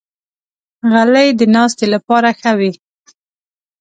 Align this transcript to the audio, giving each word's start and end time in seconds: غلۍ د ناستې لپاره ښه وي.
غلۍ 0.91 1.29
د 1.39 1.41
ناستې 1.55 1.85
لپاره 1.93 2.29
ښه 2.39 2.51
وي. 2.59 2.71